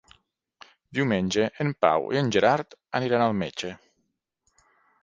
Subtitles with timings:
[0.99, 3.75] Diumenge en Pau i en Gerard aniran al metge.